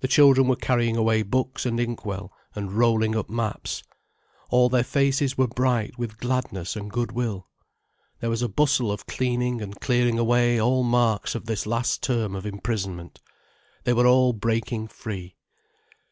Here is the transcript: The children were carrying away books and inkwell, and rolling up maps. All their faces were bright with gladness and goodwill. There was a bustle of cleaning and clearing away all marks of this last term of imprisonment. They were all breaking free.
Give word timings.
The 0.00 0.08
children 0.08 0.48
were 0.48 0.56
carrying 0.56 0.96
away 0.96 1.22
books 1.22 1.64
and 1.64 1.78
inkwell, 1.78 2.32
and 2.56 2.72
rolling 2.72 3.14
up 3.14 3.30
maps. 3.30 3.84
All 4.50 4.68
their 4.68 4.82
faces 4.82 5.38
were 5.38 5.46
bright 5.46 5.96
with 5.96 6.18
gladness 6.18 6.74
and 6.74 6.90
goodwill. 6.90 7.46
There 8.18 8.28
was 8.28 8.42
a 8.42 8.48
bustle 8.48 8.90
of 8.90 9.06
cleaning 9.06 9.62
and 9.62 9.80
clearing 9.80 10.18
away 10.18 10.60
all 10.60 10.82
marks 10.82 11.36
of 11.36 11.44
this 11.46 11.64
last 11.64 12.02
term 12.02 12.34
of 12.34 12.44
imprisonment. 12.44 13.20
They 13.84 13.92
were 13.92 14.08
all 14.08 14.32
breaking 14.32 14.88
free. 14.88 15.36